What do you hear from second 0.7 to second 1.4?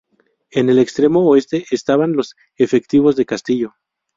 el extremo